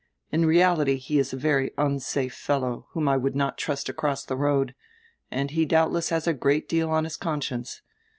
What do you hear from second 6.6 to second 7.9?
deal on his conscience.